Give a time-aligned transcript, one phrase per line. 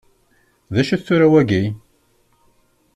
[0.73, 1.63] D acu-t tura wagi?